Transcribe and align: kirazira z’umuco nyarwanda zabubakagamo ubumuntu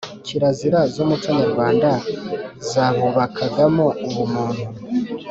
kirazira 0.25 0.79
z’umuco 0.93 1.29
nyarwanda 1.39 1.89
zabubakagamo 2.69 3.87
ubumuntu 4.07 4.65